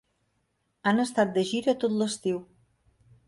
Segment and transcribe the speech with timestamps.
[0.91, 2.43] Han estat de gira tot l'estiu.